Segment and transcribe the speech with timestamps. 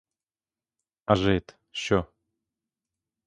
[1.05, 2.05] А жид— що?